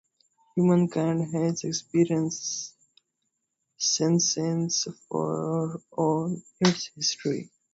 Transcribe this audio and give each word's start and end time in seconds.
Humankind 0.55 1.31
has 1.35 1.63
experienced 1.63 2.73
senescence 3.77 4.87
for 5.07 5.79
all 5.91 6.41
its 6.59 6.87
history. 6.95 7.51